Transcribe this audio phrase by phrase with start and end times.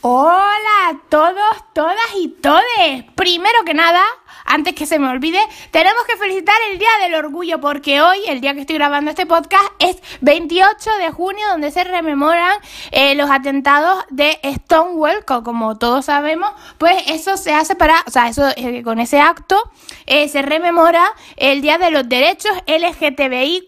[0.00, 3.04] Hola a todos, todas y todes.
[3.16, 4.00] Primero que nada,
[4.44, 5.40] antes que se me olvide,
[5.72, 9.26] tenemos que felicitar el Día del Orgullo porque hoy, el día que estoy grabando este
[9.26, 12.58] podcast, es 28 de junio donde se rememoran
[12.92, 18.28] eh, los atentados de Stonewall, como todos sabemos, pues eso se hace para, o sea,
[18.28, 19.60] eso eh, con ese acto
[20.06, 23.66] eh, se rememora el Día de los Derechos LGTBIQ+,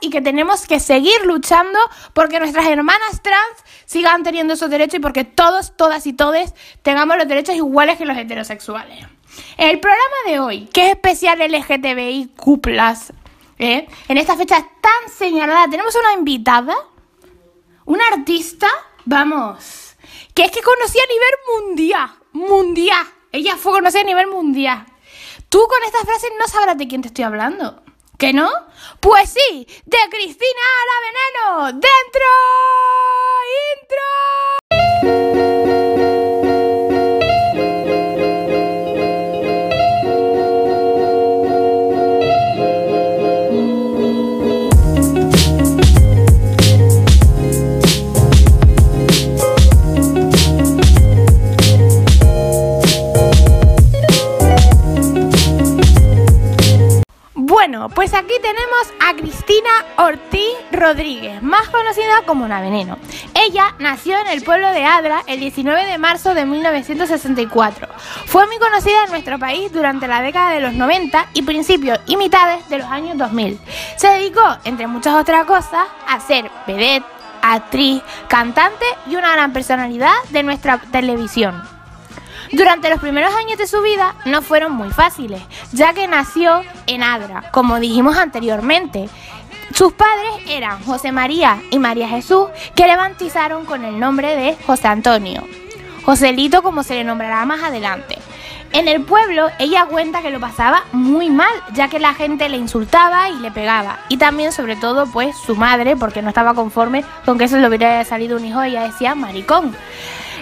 [0.00, 1.78] y que tenemos que seguir luchando
[2.14, 7.16] porque nuestras hermanas trans sigan teniendo esos derechos y porque todos, todas y todes tengamos
[7.16, 9.06] los derechos iguales que los heterosexuales.
[9.56, 12.66] El programa de hoy, que es especial LGTBIQ,
[13.58, 13.88] ¿eh?
[14.08, 16.76] en esta fecha tan señalada, tenemos una invitada,
[17.86, 18.68] una artista,
[19.06, 19.96] vamos,
[20.34, 23.06] que es que conocía a nivel mundial, mundial.
[23.32, 24.84] Ella fue conocida a nivel mundial.
[25.48, 27.82] Tú con estas frases no sabrás de quién te estoy hablando.
[28.18, 28.50] ¿Que no?
[28.98, 31.80] Pues sí, de Cristina la Veneno.
[31.80, 32.26] ¡Dentro!
[35.30, 35.47] ¡Intro!
[59.00, 62.98] A Cristina Ortiz Rodríguez, más conocida como Una Veneno.
[63.34, 67.88] Ella nació en el pueblo de Adra el 19 de marzo de 1964.
[68.26, 72.16] Fue muy conocida en nuestro país durante la década de los 90 y principios y
[72.16, 73.58] mitades de los años 2000.
[73.96, 77.06] Se dedicó, entre muchas otras cosas, a ser vedette,
[77.42, 81.77] actriz, cantante y una gran personalidad de nuestra televisión.
[82.52, 87.02] Durante los primeros años de su vida no fueron muy fáciles, ya que nació en
[87.02, 89.08] Adra, como dijimos anteriormente.
[89.74, 94.56] Sus padres eran José María y María Jesús, que le bautizaron con el nombre de
[94.66, 95.44] José Antonio.
[96.04, 98.18] Joselito como se le nombrará más adelante.
[98.72, 102.56] En el pueblo ella cuenta que lo pasaba muy mal, ya que la gente le
[102.56, 104.00] insultaba y le pegaba.
[104.08, 107.68] Y también sobre todo pues su madre, porque no estaba conforme con que eso le
[107.68, 109.74] hubiera salido un hijo, ella decía maricón.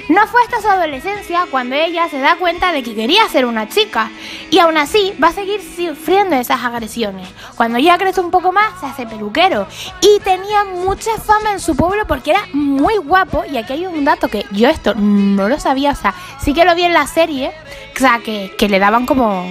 [0.09, 3.69] No fue hasta su adolescencia cuando ella se da cuenta de que quería ser una
[3.69, 4.11] chica.
[4.51, 7.29] Y aún así va a seguir sufriendo esas agresiones.
[7.57, 9.67] Cuando ya crece un poco más se hace peluquero.
[10.01, 13.45] Y tenía mucha fama en su pueblo porque era muy guapo.
[13.51, 16.65] Y aquí hay un dato que yo esto no lo sabía, o sea, sí que
[16.65, 17.53] lo vi en la serie,
[17.97, 19.45] o sea, que, le daban como,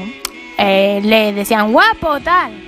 [0.58, 2.65] eh, le decían guapo tal.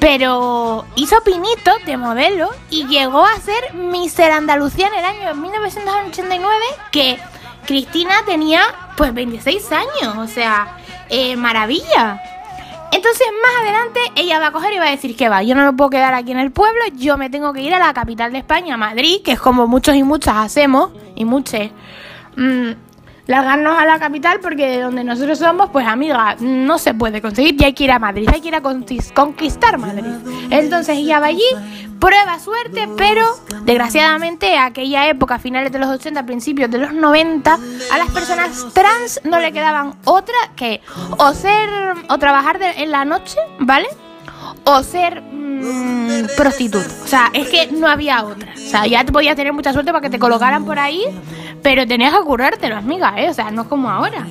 [0.00, 6.54] Pero hizo pinitos de modelo y llegó a ser Mister Andalucía en el año 1989,
[6.90, 7.18] que
[7.66, 8.62] Cristina tenía
[8.96, 10.78] pues 26 años, o sea,
[11.10, 12.20] eh, maravilla.
[12.92, 15.64] Entonces más adelante ella va a coger y va a decir que va, yo no
[15.64, 18.32] me puedo quedar aquí en el pueblo, yo me tengo que ir a la capital
[18.32, 21.70] de España, Madrid, que es como muchos y muchas hacemos, y muchos,
[22.36, 22.70] mm,
[23.30, 27.54] largarnos a la capital porque de donde nosotros somos, pues amiga, no se puede conseguir
[27.60, 30.16] y hay que ir a Madrid, hay que ir a conquistar Madrid.
[30.50, 31.44] Entonces ella va allí,
[32.00, 33.24] prueba suerte, pero
[33.62, 39.20] desgraciadamente aquella época, finales de los 80, principios de los 90, a las personas trans
[39.22, 40.80] no le quedaban otra que
[41.16, 41.68] o ser
[42.08, 43.86] o trabajar en la noche, ¿vale?
[44.64, 46.88] O ser mmm, prostituta.
[47.04, 48.52] O sea, es que no había otra.
[48.54, 51.04] O sea, ya te podías tener mucha suerte para que te colocaran por ahí
[51.62, 53.30] pero tenías que currártelo, amiga, ¿eh?
[53.30, 54.26] O sea, no es como ahora.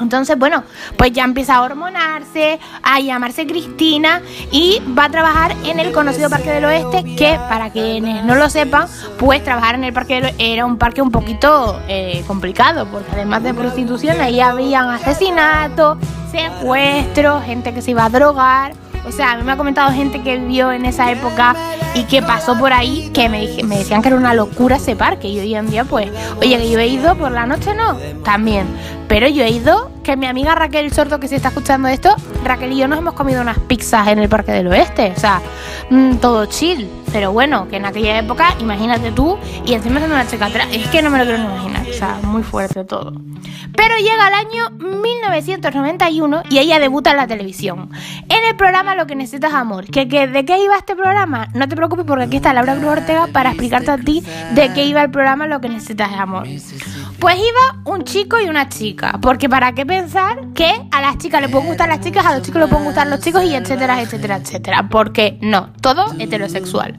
[0.00, 0.62] Entonces, bueno,
[0.96, 4.22] pues ya empieza a hormonarse, a llamarse Cristina
[4.52, 8.48] y va a trabajar en el conocido Parque del Oeste, que para quienes no lo
[8.48, 8.86] sepan,
[9.18, 13.10] pues trabajar en el Parque del Oeste era un parque un poquito eh, complicado, porque
[13.12, 15.98] además de prostitución, ahí habían asesinatos,
[16.30, 18.87] secuestros, gente que se iba a drogar.
[19.06, 21.54] O sea, a mí me ha comentado gente que vivió en esa época
[21.94, 25.28] y que pasó por ahí que me, me decían que era una locura ese parque.
[25.28, 28.66] Y hoy en día, pues, oye, que yo he ido por la noche, no, también.
[29.08, 32.14] Pero yo he ido, que mi amiga Raquel Sordo, que se está escuchando esto,
[32.44, 35.12] Raquel y yo nos hemos comido unas pizzas en el Parque del Oeste.
[35.16, 35.40] O sea,
[35.90, 36.88] mm, todo chill.
[37.12, 40.86] Pero bueno, que en aquella época, imagínate tú, y encima siendo una chica atrás, es
[40.88, 41.86] que no me lo quiero imaginar.
[42.22, 43.12] Muy fuerte todo.
[43.76, 47.90] Pero llega el año 1991 y ella debuta en la televisión.
[48.28, 49.86] En el programa Lo que necesitas amor.
[49.86, 51.48] ¿Que, ¿De qué iba este programa?
[51.54, 54.22] No te preocupes porque aquí está Laura Cruz Ortega para explicarte a ti
[54.52, 56.46] de qué iba el programa Lo que necesitas amor.
[57.18, 59.18] Pues iba un chico y una chica.
[59.20, 62.42] Porque para qué pensar que a las chicas le pueden gustar las chicas, a los
[62.42, 64.88] chicos le pueden gustar los chicos y etcétera, etcétera, etcétera.
[64.88, 66.98] Porque no, todo heterosexual.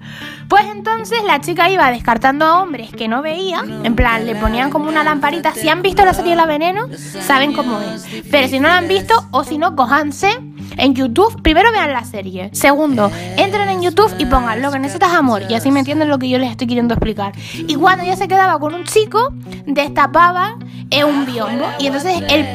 [0.49, 3.63] Pues entonces la chica iba descartando a hombres que no veía.
[3.83, 5.53] En plan, le ponían como una lamparita.
[5.53, 8.05] Si han visto la serie La Veneno, saben cómo es.
[8.29, 10.37] Pero si no la han visto, o si no, cojanse
[10.77, 12.49] en YouTube, primero vean la serie.
[12.53, 15.43] Segundo, entren en YouTube y pongan lo que necesitas amor.
[15.49, 17.33] Y así me entienden lo que yo les estoy queriendo explicar.
[17.55, 19.33] Y cuando ya se quedaba con un chico,
[19.65, 20.57] destapaba
[20.91, 21.65] eh, un biombo.
[21.79, 22.45] Y entonces el,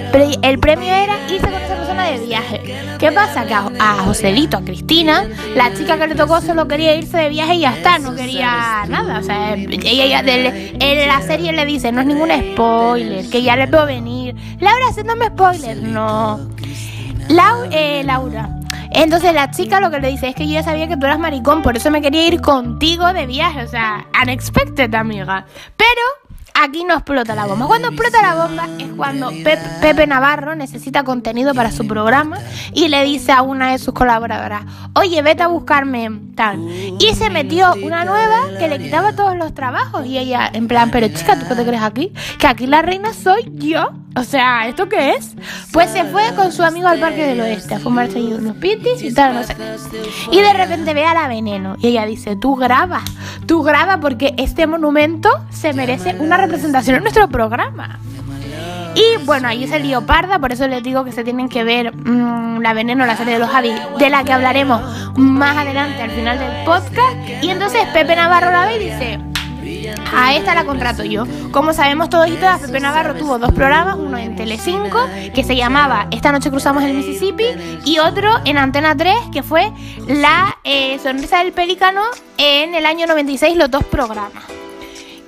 [0.43, 2.61] el premio era irse con esa persona de viaje.
[2.99, 3.47] ¿Qué pasa?
[3.47, 7.29] Que a, a Joselito, a Cristina, la chica que le tocó solo quería irse de
[7.29, 9.19] viaje y ya está, no quería nada.
[9.19, 13.69] O sea, ella, en la serie le dice, no es ningún spoiler, que ya le
[13.69, 14.35] puedo venir.
[14.61, 15.77] Laura, haciéndome spoiler.
[15.77, 16.41] No.
[17.29, 18.49] Eh, Laura.
[18.91, 21.19] Entonces la chica lo que le dice es que yo ya sabía que tú eras
[21.19, 23.63] maricón, por eso me quería ir contigo de viaje.
[23.63, 25.47] O sea, unexpected, amiga.
[25.77, 26.01] Pero
[26.55, 27.67] aquí no explota la bomba.
[27.67, 29.33] Cuando explota la bomba es cuando
[29.81, 32.39] Pepe Navarro necesita contenido para su programa
[32.73, 34.63] y le dice a una de sus colaboradoras,
[34.95, 36.61] oye, vete a buscarme tal.
[36.71, 40.91] Y se metió una nueva que le quitaba todos los trabajos y ella, en plan,
[40.91, 42.13] pero chica, ¿tú qué te crees aquí?
[42.39, 43.91] Que aquí la reina soy yo.
[44.17, 45.35] O sea, ¿esto qué es?
[45.73, 49.13] Pues se fue con su amigo al Parque del Oeste a fumarse unos pitis y
[49.13, 49.57] tal, no sé.
[50.31, 53.03] Y de repente ve a la veneno y ella dice, tú graba,
[53.47, 57.99] tú graba porque este monumento se merece una representación en nuestro programa.
[58.95, 61.95] Y bueno, ahí se lió parda, por eso les digo que se tienen que ver
[61.97, 64.81] mm, La Veneno, la serie de los Javi, de la que hablaremos
[65.17, 67.17] más adelante al final del podcast.
[67.43, 69.19] Y entonces Pepe Navarro la ve y dice,
[70.15, 71.25] a esta la contrato yo.
[71.53, 74.99] Como sabemos todos y todas, Pepe Navarro tuvo dos programas, uno en Telecinco,
[75.35, 77.47] que se llamaba Esta noche cruzamos el Mississippi,
[77.85, 79.73] y otro en Antena 3, que fue
[80.07, 82.03] La eh, Sonrisa del Pelícano
[82.39, 84.45] en el año 96, los dos programas.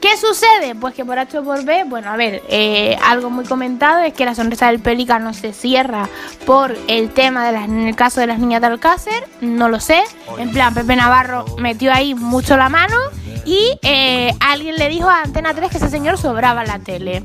[0.00, 0.74] ¿Qué sucede?
[0.74, 4.12] Pues que por H o por B, bueno, a ver, eh, algo muy comentado es
[4.12, 6.08] que la sonrisa del pelícano se cierra
[6.44, 9.80] por el tema de las, en el caso de las niñas de Alcácer, no lo
[9.80, 10.02] sé.
[10.38, 12.94] En plan, Pepe Navarro metió ahí mucho la mano
[13.44, 17.22] y eh, alguien le dijo a Antena 3 que ese señor sobraba la tele.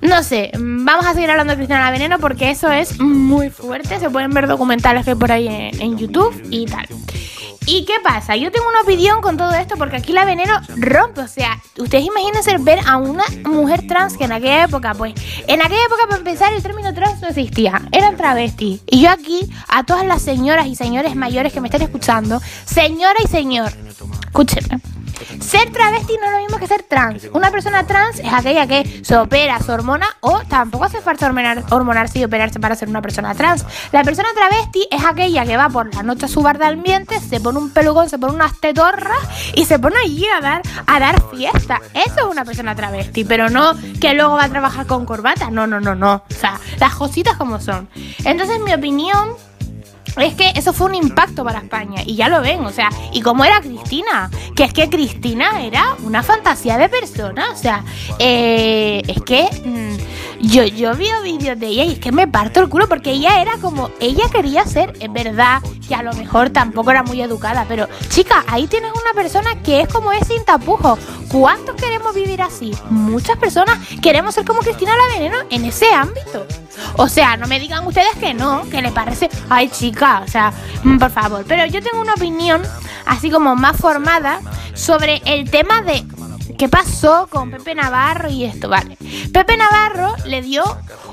[0.00, 3.98] No sé, vamos a seguir hablando de Cristina Veneno porque eso es muy fuerte.
[3.98, 6.86] Se pueden ver documentales que hay por ahí en YouTube y tal.
[7.70, 8.34] ¿Y qué pasa?
[8.34, 11.20] Yo tengo una opinión con todo esto porque aquí la veneno rompe.
[11.20, 15.12] O sea, ustedes imagínense ver a una mujer trans que en aquella época, pues,
[15.46, 18.80] en aquella época para empezar el término trans no existía, eran travestis.
[18.86, 23.16] Y yo aquí, a todas las señoras y señores mayores que me están escuchando, señora
[23.22, 23.70] y señor,
[24.28, 24.80] escúchenme.
[25.40, 27.28] Ser travesti no es lo mismo que ser trans.
[27.32, 31.64] Una persona trans es aquella que se opera, se hormona o tampoco hace falta hormonar,
[31.70, 33.64] hormonarse y operarse para ser una persona trans.
[33.90, 37.18] La persona travesti es aquella que va por la noche a su bar de ambiente,
[37.20, 39.18] se pone un pelucón, se pone unas tetorras
[39.54, 41.80] y se pone allí a dar, a dar fiesta.
[41.94, 45.50] Eso es una persona travesti, pero no que luego va a trabajar con corbata.
[45.50, 46.22] No, no, no, no.
[46.30, 47.88] O sea, las cositas como son.
[48.24, 49.47] Entonces, mi opinión
[50.20, 53.20] es que eso fue un impacto para España y ya lo ven, o sea, y
[53.20, 57.84] cómo era Cristina, que es que Cristina era una fantasía de persona, o sea,
[58.18, 62.60] eh, es que mm, yo, yo vi vídeos de ella y es que me parto
[62.60, 66.50] el culo porque ella era como, ella quería ser, es verdad que a lo mejor
[66.50, 70.44] tampoco era muy educada, pero chica, ahí tienes una persona que es como es sin
[70.44, 70.98] tapujos.
[71.28, 72.72] ¿Cuántos queremos vivir así?
[72.90, 76.46] Muchas personas queremos ser como Cristina la Veneno en ese ámbito.
[76.96, 80.52] O sea, no me digan ustedes que no, que le parece, ay chica, o sea,
[80.84, 81.44] mm, por favor.
[81.46, 82.62] Pero yo tengo una opinión
[83.06, 84.40] así como más formada
[84.74, 86.04] sobre el tema de
[86.56, 88.96] qué pasó con Pepe Navarro y esto, vale.
[89.32, 90.64] Pepe Navarro le dio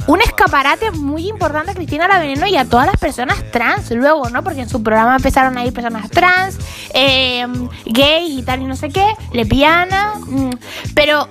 [0.08, 4.30] un escaparate muy importante a Cristina La Veneno y a todas las personas trans luego,
[4.30, 4.44] ¿no?
[4.44, 6.58] Porque en su programa empezaron a ir personas trans,
[6.94, 7.46] eh,
[7.86, 10.52] gays y tal y no sé qué, lesbiana, mm,
[10.94, 11.28] pero,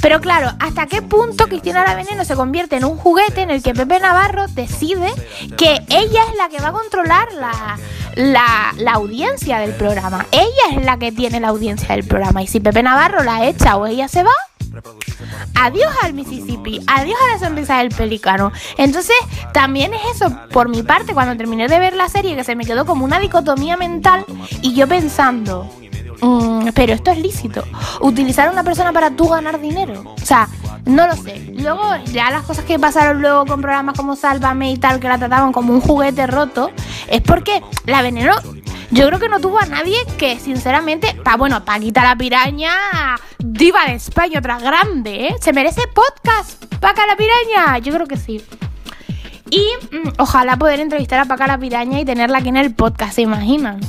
[0.00, 3.62] pero claro, ¿hasta qué punto Cristina La Veneno se convierte en un juguete en el
[3.62, 5.12] que Pepe Navarro decide
[5.56, 7.78] que ella es la que va a controlar la,
[8.14, 10.26] la, la audiencia del programa?
[10.32, 13.76] Ella es la que tiene la audiencia del programa y si Pepe Navarro la echa
[13.76, 14.32] o ella se va,
[15.54, 18.52] Adiós al Mississippi, adiós a la sonrisa del pelicano.
[18.76, 19.16] Entonces,
[19.52, 22.64] también es eso, por mi parte, cuando terminé de ver la serie, que se me
[22.64, 24.24] quedó como una dicotomía mental
[24.62, 25.70] y yo pensando,
[26.20, 27.64] mm, pero esto es lícito,
[28.00, 30.14] utilizar a una persona para tú ganar dinero.
[30.20, 30.48] O sea,
[30.86, 31.52] no lo sé.
[31.54, 31.82] Luego,
[32.12, 35.52] ya las cosas que pasaron luego con programas como Sálvame y tal, que la trataban
[35.52, 36.70] como un juguete roto,
[37.08, 38.34] es porque la veneno
[38.90, 42.70] yo creo que no tuvo a nadie que, sinceramente, pa, bueno, Paquita la Piraña,
[43.38, 45.36] diva de España, otra grande, ¿eh?
[45.40, 47.78] ¿Se merece podcast, Paca la Piraña?
[47.78, 48.44] Yo creo que sí.
[49.50, 53.14] Y mm, ojalá poder entrevistar a Paca la Piraña y tenerla aquí en el podcast,
[53.14, 53.80] ¿se imaginan?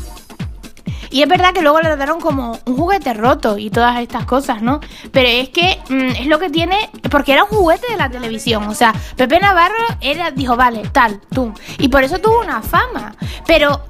[1.10, 4.62] Y es verdad que luego le trataron como un juguete roto y todas estas cosas,
[4.62, 4.82] ¿no?
[5.12, 8.68] Pero es que mm, es lo que tiene, porque era un juguete de la televisión.
[8.68, 11.54] O sea, Pepe Navarro era, dijo, vale, tal, tú.
[11.78, 13.16] Y por eso tuvo una fama.
[13.48, 13.82] Pero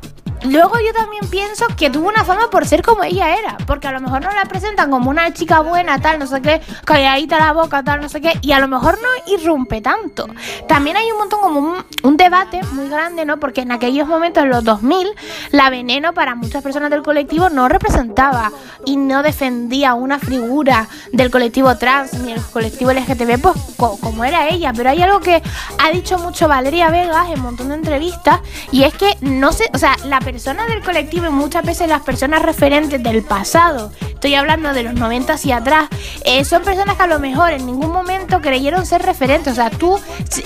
[0.46, 3.58] luego yo también pienso que tuvo una fama por ser como ella era.
[3.66, 6.62] Porque a lo mejor no la presentan como una chica buena, tal, no sé qué,
[6.86, 8.38] calladita la boca, tal, no sé qué.
[8.42, 10.28] Y a lo mejor no irrumpe tanto.
[10.68, 13.40] También hay un montón como un, un debate muy grande, ¿no?
[13.40, 15.08] Porque en aquellos momentos, en los 2000,
[15.52, 18.52] la veneno para muchas personas del colectivo no representaba
[18.86, 24.48] y no defendía una figura del colectivo trans ni el colectivo LGTB, pues como era
[24.50, 24.74] ella.
[24.76, 25.42] Pero hay algo que
[25.84, 29.70] ha dicho mucho Valeria Vegas en un montón de entrevistas y es que no sé,
[29.74, 34.36] o sea, la persona del colectivo y muchas veces las personas referentes del pasado, estoy
[34.36, 35.88] hablando de los 90 hacia atrás,
[36.26, 39.54] eh, son personas que a lo mejor en ningún momento creyeron ser referentes.
[39.54, 39.98] O sea, tú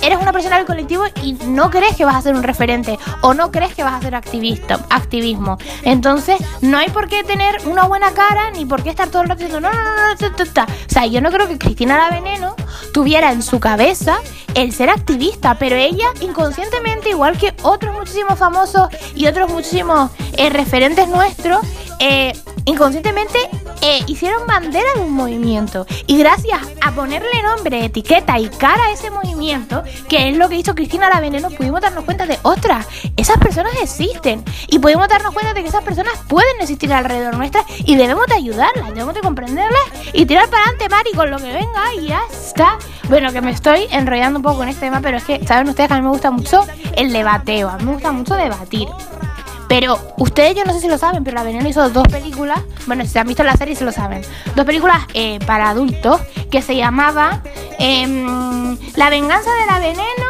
[0.04, 3.34] eres una persona del colectivo y no crees que vas a ser un referente o
[3.34, 5.58] no crees que vas a ser activista, activismo.
[5.82, 9.30] Entonces, no hay por qué tener una buena cara ni por qué estar todo el
[9.30, 10.64] rato diciendo no, no, no, no, no, no.
[10.64, 12.56] O sea, yo no creo que Cristina la Veneno
[12.94, 14.20] tuviera en su cabeza
[14.54, 20.50] el ser activista, pero ella inconscientemente, igual que otros muchísimos famosos y otros muchísimos eh,
[20.50, 21.60] referentes nuestros,
[22.00, 22.34] eh,
[22.66, 23.38] inconscientemente
[23.82, 25.86] eh, hicieron bandera de un movimiento.
[26.08, 30.56] Y gracias a ponerle nombre, etiqueta y cara a ese movimiento, que es lo que
[30.56, 34.44] hizo Cristina la Veneno, pudimos darnos cuenta de, otras, esas personas existen.
[34.68, 38.36] Y pudimos darnos cuenta de que esas personas pueden existir alrededor nuestra y debemos de
[38.36, 39.84] ayudarlas, debemos de comprenderlas
[40.14, 42.80] y tirar para adelante, Mari, con lo que venga y ya está.
[43.08, 45.90] Bueno, que me estoy enrollando un poco con este tema, pero es que, ¿saben ustedes
[45.90, 47.70] que a mí me gusta mucho el debateo?
[47.70, 48.88] A mí me gusta mucho debatir.
[49.70, 53.06] Pero ustedes yo no sé si lo saben, pero La Veneno hizo dos películas, bueno,
[53.06, 54.24] si han visto la serie se lo saben,
[54.56, 56.20] dos películas eh, para adultos
[56.52, 57.42] que se llamaba
[57.78, 60.30] em, La venganza de la Veneno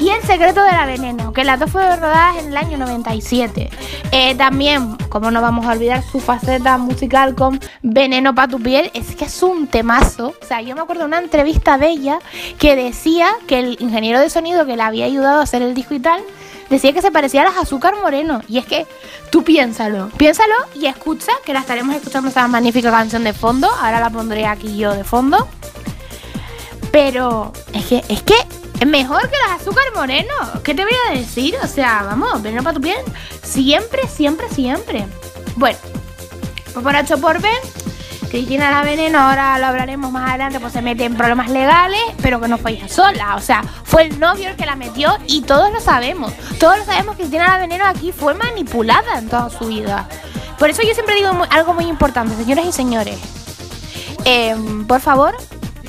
[0.00, 3.68] y El secreto de la veneno, que las dos fueron rodadas en el año 97.
[4.12, 8.90] Eh, también, como no vamos a olvidar su faceta musical con Veneno para tu piel,
[8.94, 10.32] es que es un temazo.
[10.40, 12.18] O sea, yo me acuerdo de una entrevista de ella
[12.58, 15.92] que decía que el ingeniero de sonido que le había ayudado a hacer el disco
[15.92, 16.22] y tal,
[16.70, 18.40] decía que se parecía a las azúcar moreno.
[18.48, 18.86] Y es que
[19.30, 23.68] tú piénsalo, piénsalo y escucha, que la estaremos escuchando esa magnífica canción de fondo.
[23.68, 25.48] Ahora la pondré aquí yo de fondo.
[26.90, 28.34] Pero es que, es que
[28.80, 30.32] es mejor que las azúcar moreno.
[30.64, 31.54] ¿Qué te voy a decir?
[31.62, 32.98] O sea, vamos, veneno para tu piel.
[33.42, 35.06] Siempre, siempre, siempre.
[35.56, 35.78] Bueno,
[36.72, 37.40] pues por H por
[38.30, 42.40] Cristina la Veneno, ahora lo hablaremos más adelante, pues se mete en problemas legales, pero
[42.40, 43.34] que no fue ella sola.
[43.34, 46.32] O sea, fue el novio el que la metió y todos lo sabemos.
[46.60, 50.08] Todos lo sabemos que Cristina la Veneno aquí fue manipulada en toda su vida.
[50.60, 53.18] Por eso yo siempre digo algo muy importante, señoras y señores.
[54.24, 55.34] Em, por favor,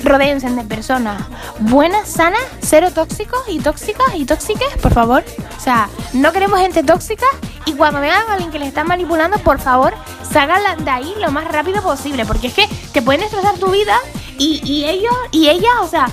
[0.04, 1.22] rodeense de personas
[1.58, 5.24] buenas, sanas, cero tóxicos y tóxicas y tóxicas, por favor.
[5.56, 7.26] O sea, no queremos gente tóxica
[7.66, 9.94] y cuando vean a alguien que les está manipulando, por favor,
[10.30, 13.96] ságanla de ahí lo más rápido posible, porque es que te pueden destrozar tu vida
[14.38, 16.08] y, y ellos y ellas, o sea,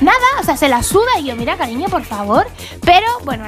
[0.00, 2.46] nada, o sea, se la suda y yo, mira, cariño, por favor.
[2.84, 3.44] Pero bueno,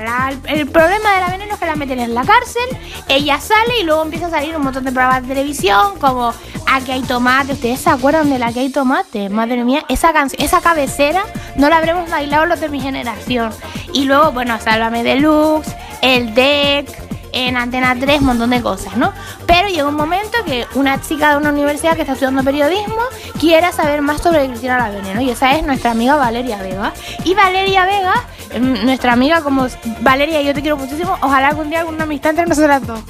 [0.48, 2.68] el problema de la veneno es que la meten en la cárcel,
[3.08, 6.32] ella sale y luego empieza a salir un montón de programas de televisión como
[6.66, 7.52] Aquí hay tomate.
[7.52, 9.28] ¿Ustedes se acuerdan de la que hay tomate?
[9.28, 11.24] Madre mía, esa esa cabecera
[11.56, 13.52] no la habremos bailado los de mi generación.
[13.92, 16.90] Y luego, bueno, Sálvame Deluxe, el deck
[17.32, 19.12] en Antena 3, un montón de cosas, ¿no?
[19.56, 23.00] Pero llega un momento que una chica de una universidad que está estudiando periodismo
[23.40, 26.92] quiere saber más sobre Cristina La Veneno y esa es nuestra amiga Valeria Vega.
[27.24, 28.22] Y Valeria Vega,
[28.60, 29.66] mm, nuestra amiga como
[30.02, 33.00] Valeria, yo te quiero muchísimo, ojalá algún día alguna amistad entre nosotras dos.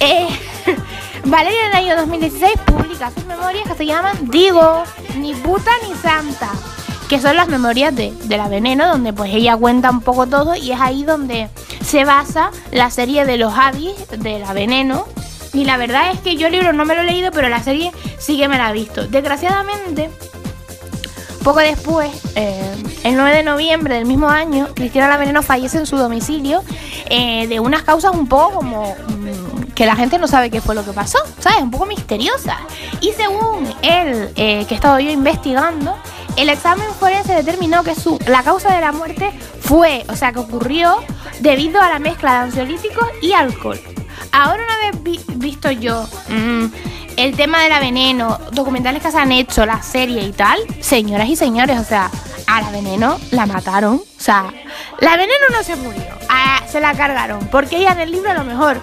[0.00, 0.26] Eh,
[1.26, 4.82] Valeria en el año 2016 publica sus memorias que se llaman Digo,
[5.18, 6.50] ni puta ni santa
[7.08, 10.56] que son las memorias de, de, la veneno, donde pues ella cuenta un poco todo
[10.56, 11.50] y es ahí donde
[11.84, 15.06] se basa la serie de los Avis de la veneno.
[15.54, 17.62] Y la verdad es que yo el libro no me lo he leído, pero la
[17.62, 19.06] serie sí que me la he visto.
[19.06, 20.10] Desgraciadamente,
[21.44, 25.86] poco después, eh, el 9 de noviembre del mismo año, Cristina La Veneno fallece en
[25.86, 26.64] su domicilio
[27.10, 30.74] eh, de unas causas un poco como mm, que la gente no sabe qué fue
[30.74, 31.60] lo que pasó, ¿sabes?
[31.60, 32.58] Un poco misteriosa.
[33.00, 35.94] Y según él, eh, que he estado yo investigando,
[36.36, 39.30] el examen forense determinó que su, la causa de la muerte
[39.60, 40.96] fue, o sea, que ocurrió
[41.40, 43.78] debido a la mezcla de ansiolíticos y alcohol.
[44.32, 45.02] Ahora una vez
[45.44, 46.64] visto yo mm,
[47.16, 51.28] el tema de la veneno, documentales que se han hecho, la serie y tal, señoras
[51.28, 52.10] y señores, o sea,
[52.46, 53.96] a la veneno la mataron.
[53.96, 54.46] O sea,
[55.00, 56.02] la veneno no se murió,
[56.66, 58.80] se la cargaron, porque ella en el libro a lo mejor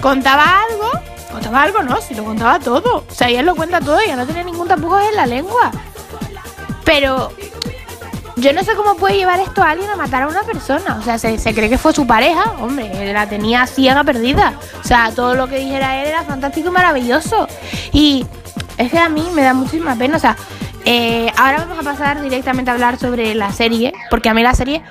[0.00, 0.90] contaba algo,
[1.30, 3.04] contaba algo no, si lo contaba todo.
[3.08, 5.70] O sea, ella lo cuenta todo, ella no tenía ningún tapujo en la lengua.
[6.84, 7.30] Pero
[8.40, 10.96] yo no sé cómo puede llevar esto a alguien a matar a una persona.
[10.98, 12.52] O sea, se, cree que fue su pareja.
[12.60, 14.54] Hombre, la tenía ciega perdida.
[14.80, 17.48] O sea, todo lo que dijera él era fantástico y maravilloso.
[17.92, 18.26] Y
[18.76, 20.16] es que a mí me da muchísima pena.
[20.16, 20.36] O sea,
[20.84, 23.92] eh, ahora vamos a pasar directamente a hablar sobre la serie.
[24.10, 24.82] Porque a mí la serie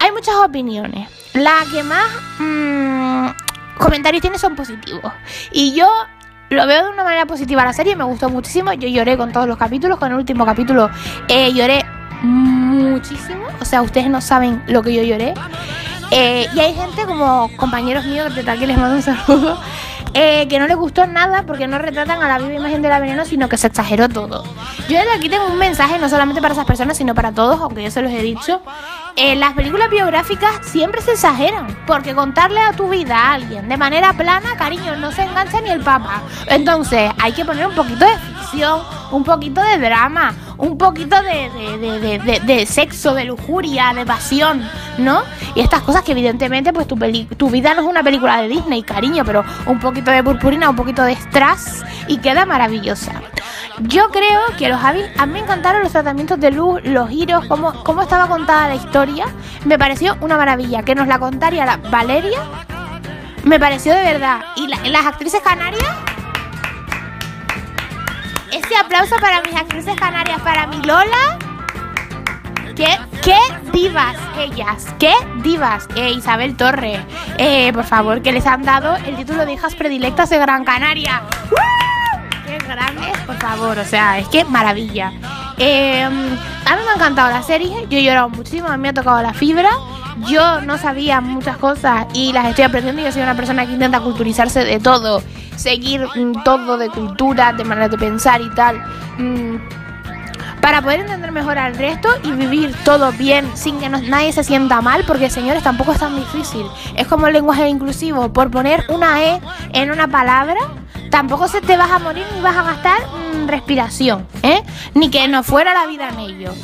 [0.00, 1.08] hay muchas opiniones.
[1.34, 2.06] La que más...
[2.38, 3.28] Mmm,
[3.78, 5.12] comentarios tiene son positivos.
[5.52, 5.88] Y yo
[6.50, 8.72] lo veo de una manera positiva la serie, me gustó muchísimo.
[8.72, 10.90] Yo lloré con todos los capítulos, con el último capítulo
[11.28, 11.84] eh, lloré
[12.24, 13.46] muchísimo.
[13.60, 15.34] O sea, ustedes no saben lo que yo lloré.
[16.10, 19.58] Eh, y hay gente como compañeros míos, que aquí les mando un saludo,
[20.12, 23.00] eh, que no les gustó nada porque no retratan a la viva imagen de la
[23.00, 24.44] veneno, sino que se exageró todo.
[24.88, 27.82] Yo desde aquí tengo un mensaje, no solamente para esas personas, sino para todos, aunque
[27.82, 28.60] yo se los he dicho.
[29.16, 33.76] Eh, las películas biográficas siempre se exageran, porque contarle a tu vida a alguien de
[33.76, 36.22] manera plana, cariño, no se engancha ni el papa.
[36.46, 38.12] Entonces, hay que poner un poquito de
[39.10, 44.62] un poquito de drama, un poquito de, de, sexo, de lujuria, de pasión,
[44.98, 45.22] ¿no?
[45.54, 46.96] Y estas cosas que evidentemente pues tu,
[47.36, 50.76] tu vida no es una película de Disney, cariño, pero un poquito de purpurina, un
[50.76, 53.12] poquito de strass y queda maravillosa.
[53.80, 57.72] Yo creo que los a mí me encantaron los tratamientos de luz, los giros, cómo,
[57.82, 59.26] cómo estaba contada la historia.
[59.64, 60.84] Me pareció una maravilla.
[60.84, 62.38] Que nos la contaría la Valeria,
[63.42, 64.42] me pareció de verdad.
[64.56, 65.88] Y las actrices canarias
[68.74, 71.38] ese aplauso para mis actrices canarias, para mi Lola.
[72.74, 72.88] ¿Qué,
[73.22, 73.38] qué
[73.72, 74.86] divas ellas?
[74.98, 75.12] ¿Qué
[75.44, 75.86] divas?
[75.94, 77.00] Eh, Isabel Torre,
[77.38, 81.22] eh, por favor, que les han dado el título de hijas predilectas de Gran Canaria.
[82.46, 83.78] ¡Qué grandes, por favor!
[83.78, 85.12] O sea, es que maravilla.
[85.56, 88.88] Eh, a mí me ha encantado la serie, yo he llorado muchísimo, a mí me
[88.88, 89.70] ha tocado la fibra.
[90.28, 93.02] Yo no sabía muchas cosas y las estoy aprendiendo.
[93.02, 95.22] Yo soy una persona que intenta culturizarse de todo
[95.56, 98.82] seguir mm, todo de cultura, de manera de pensar y tal.
[99.18, 99.56] Mm,
[100.60, 104.80] para poder entender mejor al resto y vivir todo bien sin que nadie se sienta
[104.80, 106.66] mal, porque señores tampoco es tan difícil.
[106.96, 109.40] Es como el lenguaje inclusivo, por poner una E
[109.74, 110.56] en una palabra,
[111.10, 114.62] tampoco se te vas a morir ni vas a gastar mm, respiración, ¿eh?
[114.94, 116.54] Ni que no fuera la vida en ello.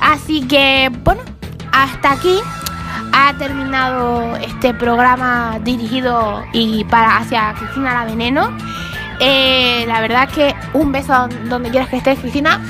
[0.00, 1.22] Así que, bueno,
[1.72, 2.40] hasta aquí
[3.16, 8.50] ha terminado este programa dirigido y para hacia Cristina la Veneno.
[9.20, 12.60] Eh, la verdad que un beso donde quieras que estés, Cristina.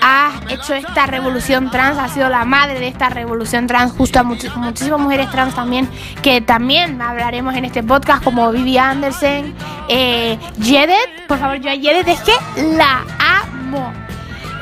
[0.00, 4.22] Has hecho esta revolución trans, ha sido la madre de esta revolución trans, justo a
[4.22, 5.88] muchísimas mujeres trans también,
[6.22, 9.54] que también hablaremos en este podcast, como Vivi Anderson,
[9.88, 12.34] eh, Jedet, por favor, yo a Jedet es que
[12.76, 14.03] la amo.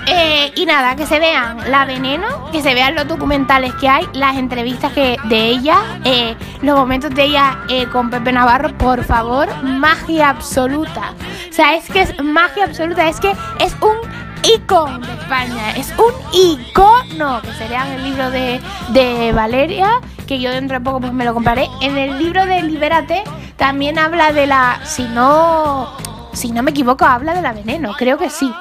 [0.06, 4.06] Eh, y nada, que se vean la veneno, que se vean los documentales que hay,
[4.12, 9.04] las entrevistas que de ella, eh, los momentos de ella eh, con Pepe Navarro, por
[9.04, 11.15] favor, magia absoluta.
[11.49, 13.97] O sea, es que es magia absoluta, es que es un
[14.43, 17.41] icono de España, es un icono.
[17.43, 21.25] Que se vean el libro de, de Valeria, que yo dentro de poco pues me
[21.25, 21.69] lo compraré.
[21.80, 23.23] En el libro de Libérate
[23.56, 25.88] también habla de la, si no,
[26.32, 28.52] si no me equivoco, habla de la veneno, creo que sí.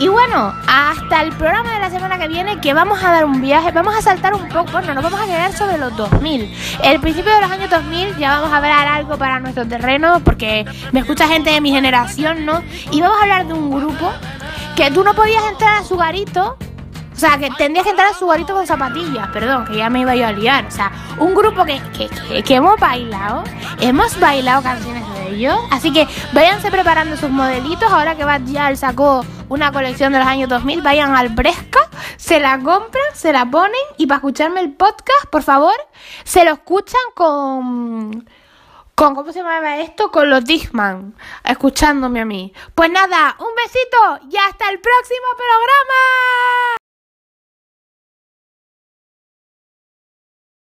[0.00, 3.40] Y bueno, hasta el programa de la semana que viene que vamos a dar un
[3.40, 6.54] viaje, vamos a saltar un poco, bueno, nos vamos a quedar sobre los 2000.
[6.84, 10.64] El principio de los años 2000 ya vamos a hablar algo para nuestro terreno porque
[10.92, 12.62] me escucha gente de mi generación, ¿no?
[12.92, 14.12] Y vamos a hablar de un grupo
[14.76, 16.56] que tú no podías entrar a su garito
[17.18, 20.02] o sea, que tendrías que entrar a su garito con zapatillas, perdón, que ya me
[20.02, 20.66] iba yo a liar.
[20.66, 21.80] O sea, un grupo que,
[22.44, 23.42] que, hemos bailado,
[23.80, 25.58] hemos bailado canciones de ellos.
[25.72, 27.90] Así que váyanse preparando sus modelitos.
[27.90, 31.80] Ahora que ya sacó una colección de los años 2000, vayan al Bresca,
[32.16, 35.74] se la compran, se la ponen y para escucharme el podcast, por favor,
[36.24, 38.28] se lo escuchan con
[38.98, 40.10] con, ¿cómo se llama esto?
[40.10, 42.52] Con los Digman, escuchándome a mí.
[42.74, 46.77] Pues nada, un besito y hasta el próximo programa.